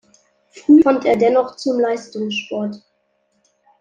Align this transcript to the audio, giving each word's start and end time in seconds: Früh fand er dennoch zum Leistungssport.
Früh 0.49 0.81
fand 0.81 1.05
er 1.05 1.15
dennoch 1.15 1.57
zum 1.57 1.79
Leistungssport. 1.79 2.81